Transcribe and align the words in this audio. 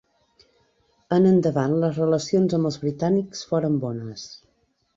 En 1.17 1.27
endavant 1.31 1.75
les 1.85 2.01
relacions 2.03 2.57
amb 2.59 2.71
els 2.73 2.81
britànics 2.87 3.45
foren 3.53 3.77
bones. 3.85 4.29